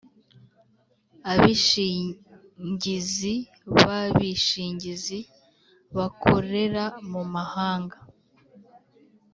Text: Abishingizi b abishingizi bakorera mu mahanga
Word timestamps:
Abishingizi 1.31 3.35
b 3.85 3.87
abishingizi 4.01 5.19
bakorera 5.97 6.83
mu 7.11 7.21
mahanga 7.33 7.97